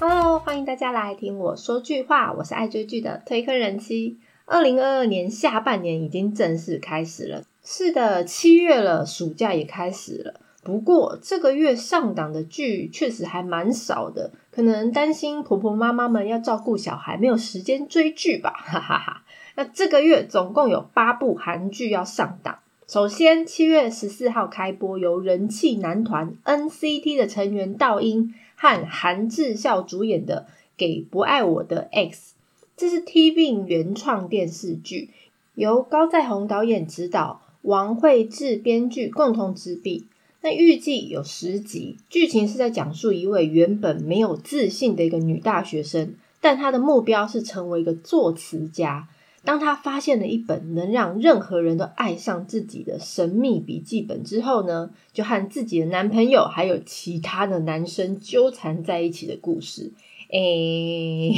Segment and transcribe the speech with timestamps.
[0.00, 4.16] 哈喽欢迎大家来听我说句话，我是爱追剧的推坑人妻。
[4.44, 10.40] 二零二二年下半年已经正式开始了，是的，七月了，暑假也开始了。
[10.62, 19.24] 不过这个月上档的剧确实还蛮少的，可能担心婆婆妈妈们要照顾小孩，没有时间追剧吧， 哈哈哈。
[19.56, 22.60] 那这个月总共有八部韩剧要上档。
[22.86, 32.34] 首先，七月十四号开播，由人气男团 NCT 的成员道英和韩智孝主演的《给不爱我的 X》，
[32.76, 35.10] 这是 TVN 原创电视剧，
[35.54, 40.06] 由高在宏导演执导，王慧智编剧，共同执笔。
[40.40, 49.08] 那预计有十集，剧情是在讲述一位原本没有自信的一个女大学生，但她的目标是成为一个作词家。
[49.44, 59.92] 当他发现了一本能让任何人都爱上自己的神秘笔记本之后呢，就和自己的男朋友还有其他的男生纠缠在一起的故事。
[60.30, 61.32] 诶，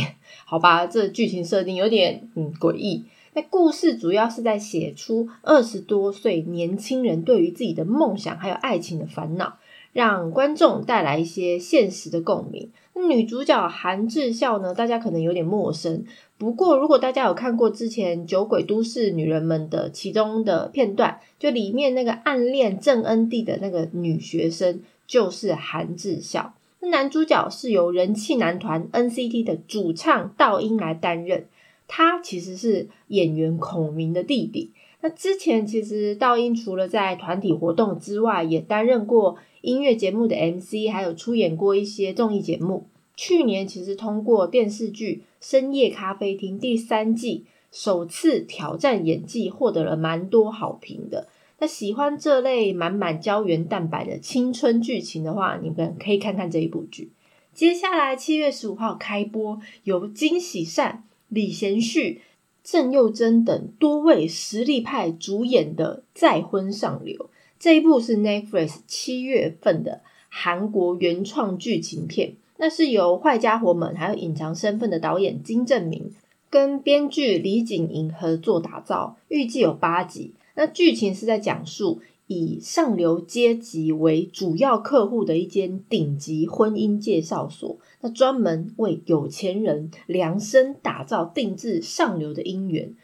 [0.45, 3.05] 好吧，这剧情设定有点嗯诡异。
[3.33, 9.59] 那故事主要是在写出二十多岁年轻人对于自己的梦想还有爱情的烦恼，
[9.93, 12.71] 让观众带来一些现实的共鸣。
[13.09, 16.05] 女主角韩智孝呢，大家可能有点陌生。
[16.37, 26.55] 不过，如果大家有看过之前《酒鬼都市女人们》的其中的片段，就里面那个暗恋郑恩地的那个女学生，就是韩智孝。
[26.81, 31.47] 那男主角是由人气男团 NCT 的主唱道英来担任，
[31.89, 34.73] 他其实是演员孔明的弟弟。
[35.03, 42.87] 那之前其实道英除了在团体活动之外，也担任过音乐节目的 MC，还有出演过一些综艺节目。
[43.17, 51.29] 去年其实通过电视剧《深夜咖啡厅》第三季首次挑战演技，获得了蛮多好评的。
[51.59, 57.11] 那喜欢这类满满胶原蛋白的青春剧情的话，你们可以看看这一部剧。
[57.53, 62.23] 接下来七月十五号开播，由金喜善、李贤旭、
[62.65, 67.17] 郑佑珍等多位实力派主演的《再婚上流》
[67.61, 70.01] 这一部是 Netflix 七月份的
[70.31, 72.33] 韩国原创剧情片。
[72.57, 76.13] 那是由坏家伙们还有隐藏身份的导演金正明
[76.51, 80.33] 跟编剧李景莹合作打造，预计有八集。
[80.55, 92.95] 那剧情是在讲述以上流阶级为主要客户的一间顶级婚姻介绍所，那专门为有钱人量身打造定制上流的姻缘。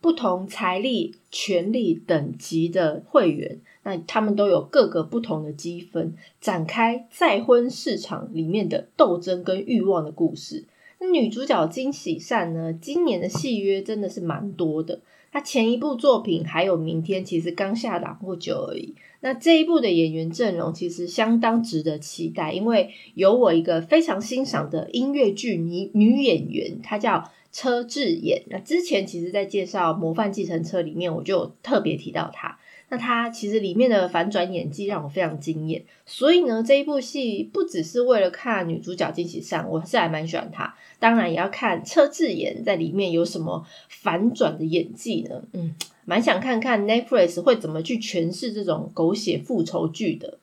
[0.00, 10.64] 不同财力、权力等级的会员，那他们都有各个不同的积分，展开再婚市场里面的斗争跟欲望的故事。
[10.98, 12.72] 那女主角金喜善呢？
[12.72, 15.00] 今年的戏约真的是蛮多的。
[15.32, 18.94] 她前一部作品还有明天，其实刚下档不久而已。
[19.20, 27.30] 那这一部的演员阵容其实相当值得期待，因为有我一个非常欣赏的音乐剧女女演员，她叫。
[27.54, 32.58] 车智妍，那之前其实在介绍《模范继承车》里面，我就特别提到她。
[32.92, 40.74] 那他其实里面的反转演技让我非常惊艳，所以呢，这一部戏不只是为了看女主角金喜善，我是还蛮喜欢她。
[40.98, 45.42] 当然也要看车智妍在里面有什么反转的演技呢？
[45.54, 50.36] 嗯，蛮想看看 Netflix 会怎么去诠释这种狗血复仇剧的。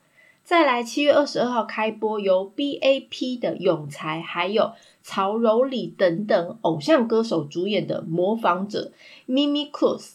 [0.44, 4.72] 再来，七月二十二号开播，由 BAP 的永才还有
[5.04, 8.92] 曹柔里等等偶像歌手主演的《模仿者》
[9.32, 10.14] Mimi Cruise。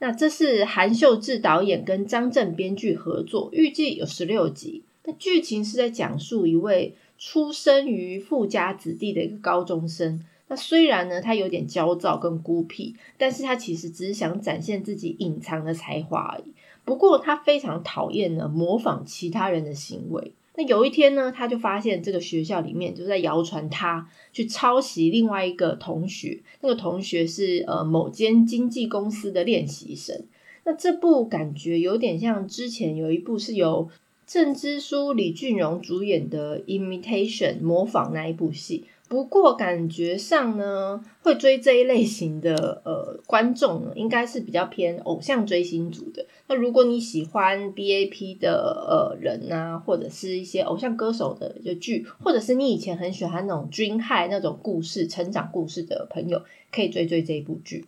[0.00, 4.82] 那这是韩秀智导演跟张震编剧合作，预计有十六集。
[5.04, 10.24] 那剧情是在讲述一位出生于富家子弟的一个高中生。
[10.48, 16.52] 那虽然呢，他有点焦躁跟孤僻，但是他其实只是想展现自己隐藏的才华而已。
[16.84, 20.32] 不过他非常讨厌呢模仿其他人的行为。
[20.60, 26.38] 那有一天呢，他就发现这个学校里面就在谣传他去抄袭另外一个同学。
[26.60, 30.22] 那个同学是呃某间经纪公司的练习生。
[30.64, 33.88] 那这部感觉有点像之前有一部是由
[34.26, 38.84] 郑知书、李俊荣主演的《Imitation》模仿那一部戏。
[39.10, 46.24] 不过感觉上呢，会追这一类型的呃观众呢，应该是比较偏偶像追星族的。
[46.46, 56.40] 那如果你喜欢 BAP 的呃人啊，或者是一些偶像歌手的就剧，或者是你以前很喜欢那种军害那种故事、成长故事的朋友，
[56.70, 57.86] 可以追追这一部剧。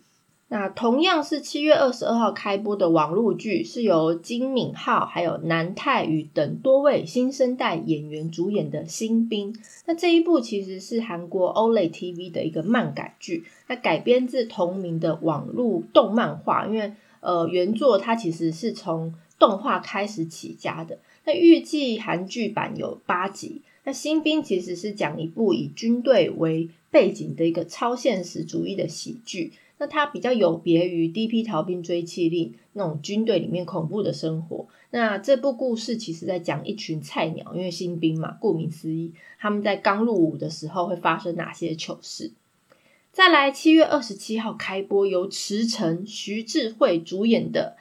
[0.53, 9.55] 那同样是七月二十二号开播的网络剧，是由金敏浩还有南泰宇等多位新生代演员主演的新兵。
[9.87, 16.67] 那这一部其实是韩国 Olay TV 的一个漫改剧，那改编自同名的网络动漫画。
[16.67, 20.99] 因为呃原作它其实是从动画开始起家的。
[21.25, 29.53] 那预计韩剧版有八集，那新兵其实是讲一部以军队为背景的一个超现实主义的喜剧。
[29.83, 31.43] 那它比较有别于《D.P.
[31.43, 34.65] 逃兵追缉令》那种军队里面恐怖的生活。
[34.91, 42.31] 那这部故事其实在讲一群菜鸟，因为新兵嘛，顾名思义，他们在刚入伍的时候会发生哪些糗事。
[43.11, 47.75] 再来，七月二十七号开播，由池诚、徐智慧主演的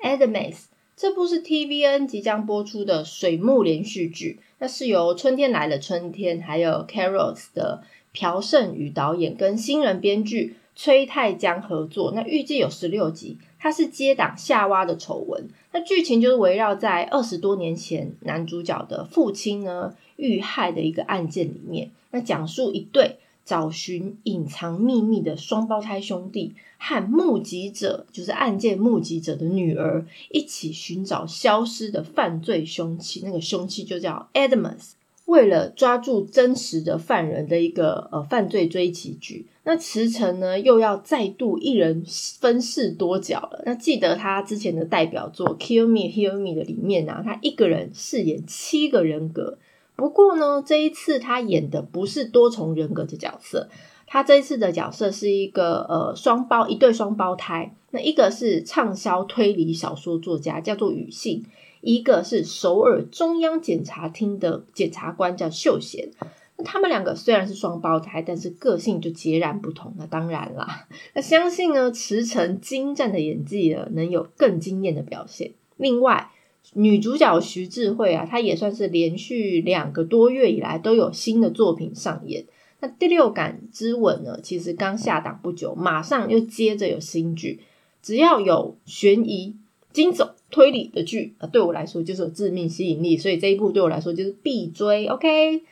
[0.06, 0.52] 《Adams》。
[0.94, 7.82] 这部是 TVN 即将播出的水木连续剧，那是由《春天来了春天》还有《Carols》的
[8.12, 12.12] 朴胜宇导演跟新人编剧崔泰江合作。
[12.12, 15.48] 那预计有十六集，它是接档夏娃的丑闻。
[15.72, 23.16] 那剧情就是围绕在二十多年前男主角的父亲呢遇害的一个案件里面，那讲述一对。
[23.46, 33.22] 找寻隐藏秘密的双胞胎兄弟和目击者，就是案件目击者的女儿，一起寻找消失的犯罪凶器。
[33.24, 34.94] 那个凶器就叫 Adams。
[35.26, 42.04] 为了抓住真实的犯人的一个呃犯罪追击剧，那池诚呢又要再度一人
[42.40, 43.62] 分饰多角了。
[43.66, 49.58] 那记得他之前的代表作《Kill Me Heal Me》的里面啊，他一个人饰演七个人格。
[49.96, 53.68] 不过呢，这一次他演的不是多重人格的角色，
[54.06, 61.44] 他这一次的角色是一个呃双胞一对双胞胎，那一个是畅销推理小说作家，叫做雨信，
[61.80, 66.10] 一个是首尔中央检察厅的检察官，叫秀贤。
[66.56, 69.94] 那他们两个虽然是双胞胎，但是个性就截然不同。
[69.98, 75.52] 那当然啦，那相信呢，池诚精湛的演技呢，能有更惊艳的表现。
[75.76, 76.30] 另外。
[76.72, 82.44] 女主角徐智慧啊，她也算是连续两个多月以来都有新的作品上演。
[82.80, 87.60] 那《第六感之吻》呢，其实刚下档不久，马上又接着有新剧。
[88.02, 89.54] 只要有悬疑、
[89.96, 95.06] 惊悚、推理的剧啊，对我来说就是有致命吸引力，所以这一部对我来说就是必追。
[95.06, 95.62] OK，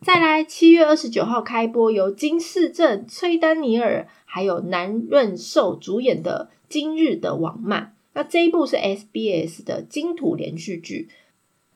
[0.00, 7.82] 再来，七月二十九号开播，由金世正、崔丹尼尔还有南润寿主演的《今日的网漫》。
[8.14, 11.10] 那这一部是 SBS 的金土连续剧，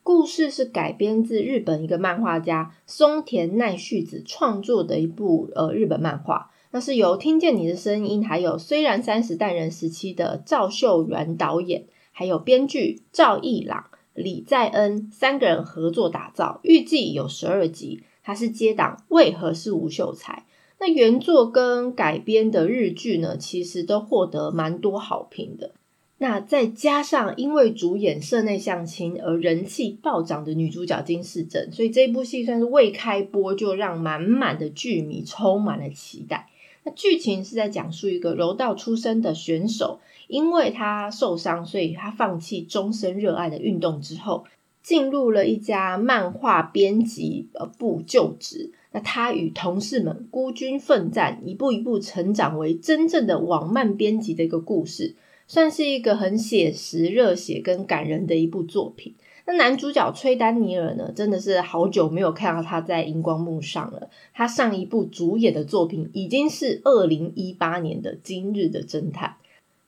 [0.01, 6.50] 故事是改编自日本一个漫画家松田奈绪子创作的一部呃日本漫画。
[6.73, 11.83] 那是由听见你的声音，还有虽然三十代人时期的赵秀元导演，
[12.13, 16.61] 还有编剧赵义朗、李在恩三个人合作打造。
[16.63, 20.45] 预计有十二集，它是接档为何是吴秀才？
[20.79, 25.71] 那原作跟改编的日剧呢，其实都获得蛮多好评的。
[26.19, 36.47] 那再加上因为主演社内相亲而人气暴涨的女主角金世正，所以这部戏算是未开播就让满满的剧迷充满了期待。
[36.83, 44.45] 那剧情是在讲述一个柔道出身的选手，因为他受伤，所以他放弃终身热爱的运动之后，
[44.81, 48.71] 进入了一家漫画编辑呃部就职。
[48.91, 55.15] 那他与同事们孤军奋战，一步一步成长为真正的网漫编辑的一个故事。
[55.47, 59.13] 算是一个很写实、热血跟感人的一部作品。
[59.45, 64.09] 那男主角崔丹尼尔呢，真的是好久没有看到他在荧光幕上了。
[64.33, 69.29] 他上一部主演的作品已经是二零一八年的《今日的侦探》，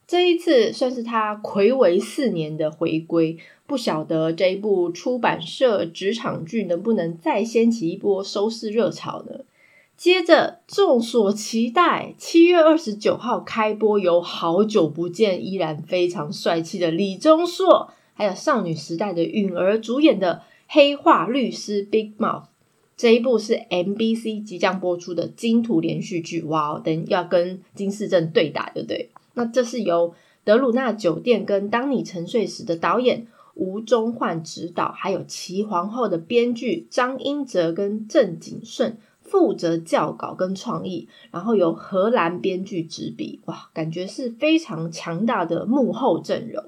[0.07, 3.37] 这一次算是他暌违四年的回归。
[3.65, 9.41] 不晓得这一部出版社职场剧能不能再掀起一波收视热潮呢？
[9.95, 20.35] 接着，众所期待，七月二十九号开播，由好久不见依然非常帅气的李钟硕，还有少女时代的允儿主演的
[20.67, 22.41] 《黑化律师 Big Mouth》
[22.95, 26.41] 这一部是 MBC 即将播出的金土连续剧。
[26.43, 29.09] 哇哦，等要跟金世正对打，对不对？
[29.33, 38.97] 那这是由德鲁纳酒店跟当你沉睡时的导演吴宗焕执导，还有齐皇后的编剧张英哲跟郑景顺。
[39.21, 46.63] 负责校稿跟创意，然后由荷兰编剧执笔，哇，感觉是非常强大的幕后阵容。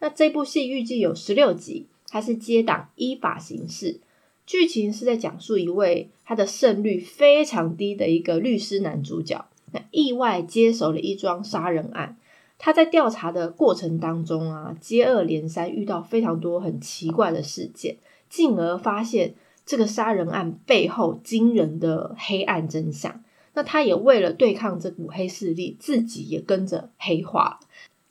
[0.00, 4.00] 那这部戏预计有十六集，它是接档依法行事，
[4.46, 12.16] 剧情是在讲述一位他的胜率非常低的一个律师男主角，那意外接手了一桩杀人案，
[12.58, 17.96] 他在调查的过程当中啊，接二连三遇到非常多很奇怪的事件，
[18.28, 19.34] 进而发现。
[19.70, 27.67] 这个杀人案背后惊人的黑暗真相，那他也为了对抗这股黑势力，自己也跟着黑化了，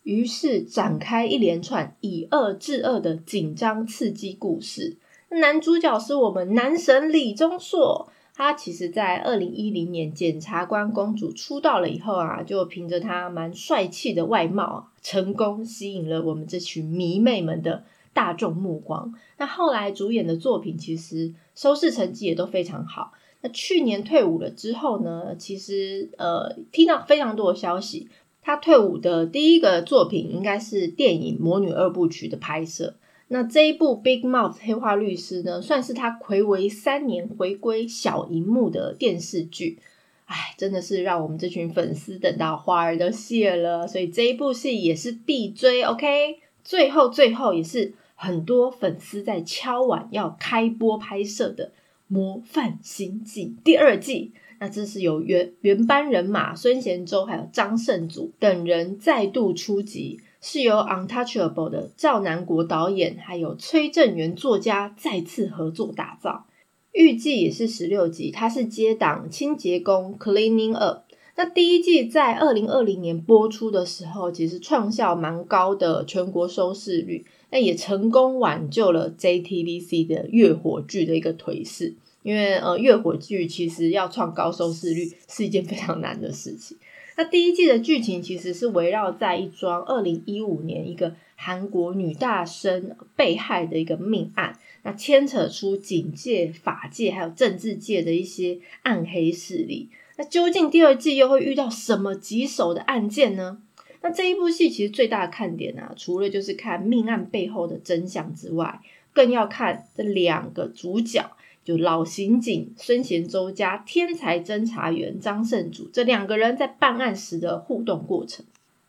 [0.07, 4.95] 于是展开一连串以恶制恶的紧张刺激故事。
[5.31, 17.83] 男主角是我们男神李钟硕，他其实在二零一零年检察官公主出道了以后啊，就凭着他蛮帅气的外貌，成功吸引了我们这群迷妹们的。
[18.13, 19.13] 大众目光。
[19.37, 23.11] 那后来主演的作品其实收视成绩也都非常好。
[23.41, 28.09] 那去年退伍了之后呢，其实呃听到非常多的消息，
[28.47, 32.95] 他退伍的第一个作品应该是电影《魔女二部曲》的拍摄。
[33.27, 39.79] 那这一部《Big Mouth 黑化律师》呢，算是他暌违三年回归小荧幕的电视剧。
[40.27, 45.83] 哎，真的是让我们这群粉丝等到花儿都谢了，所以这一部戏也是必追。
[45.83, 51.65] OK，最后最后也是很多粉丝在敲碗要开播拍摄的
[52.07, 54.31] 《模范刑警》第二季。
[54.59, 60.75] 那这是由原原班人马孙贤周还有张胜祖等人再度出击，是由
[61.07, 66.45] 《Untouchable》的赵南国导演还有崔正元作家再次合作打造。
[66.91, 71.03] 预计也是十六集，它是接档清洁工 Cleaning Up。
[71.35, 81.93] 那第一季在二零二零年播出的时候，其实创下蛮高的全国收视率，那也成功挽救了 JTBC 的月火剧的一个颓势。
[82.27, 86.77] 因为呃，月火剧其实要创高收视率是一件非常难的事情。
[87.15, 94.59] 那第一季的剧情其实是围绕在一桩二零一五年一个韩国女大生被害的一个命案。
[94.83, 99.89] 那牵扯出警界、法界还有政治界的一些暗黑势力。
[100.17, 103.61] 那究竟第二季又会遇到什么棘手的案件呢？
[104.01, 108.81] 那这一部戏其实最大的看点啊，除了就是看命案背后的真相之外，
[109.13, 111.31] 更要看这两个主角，
[111.67, 118.45] 就老刑警孙贤周加天才侦查员张胜祖这两个人在办案时的互动过程。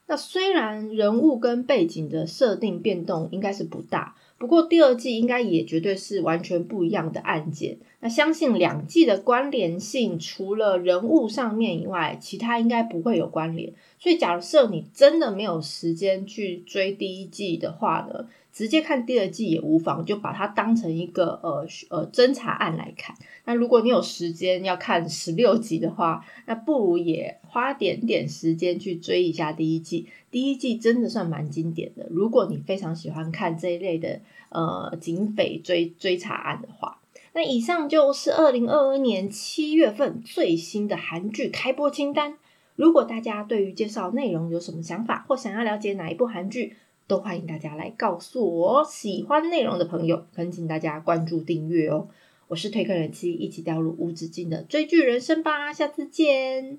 [0.06, 4.14] 那虽然人物跟背景的设定变动应该是不大。
[4.38, 7.78] 不过第二季应该也绝对是完全不一样的案件。
[7.98, 13.72] 那相信两季的关联性，除了人物上面以外，其他应该不会有关联。
[13.98, 18.28] 所以假设你真的没有时间去追第一季的话呢，
[18.58, 23.14] 直接看第二季也无妨，就把它当成一个呃呃侦查案来看。
[23.44, 30.08] 那如果你有时间要看十六集的话，那不如也花点点时间去追一下第一季。
[30.32, 32.08] 第一季真的算蛮经典的。
[32.10, 34.20] 如果你非常喜欢看这一类的。
[34.50, 37.02] 呃，警匪追追查案的话，
[37.34, 42.38] 那以上就是二零二二年七月份最新的韩剧开播清单。
[42.74, 46.76] 如果大家对于介绍内容有什么想法，或想要了解哪一部韩剧，
[47.08, 48.84] 都欢迎大家来告诉我。
[48.84, 52.06] 喜欢内容的朋友，恳请大家关注订阅哦。
[52.48, 55.72] 我是推客人妻，一起掉入无止境的追剧人生吧。
[55.72, 56.78] 下次见。